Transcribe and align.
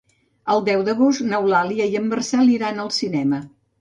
El 0.53 0.61
deu 0.69 0.81
d'agost 0.87 1.21
n'Eulàlia 1.27 1.89
i 1.91 1.99
en 2.01 2.07
Marcel 2.15 2.53
iran 2.55 2.83
al 2.87 2.91
cinema. 3.01 3.43